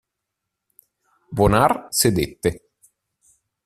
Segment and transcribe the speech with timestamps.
[1.37, 2.51] Bonard sedette.